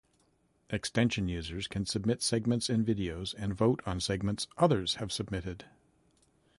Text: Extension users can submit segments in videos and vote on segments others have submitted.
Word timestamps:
Extension 0.71 1.27
users 1.27 1.67
can 1.67 1.85
submit 1.85 2.23
segments 2.23 2.71
in 2.71 2.83
videos 2.83 3.35
and 3.37 3.53
vote 3.53 3.83
on 3.85 3.99
segments 3.99 4.47
others 4.57 4.95
have 4.95 5.11
submitted. 5.11 5.65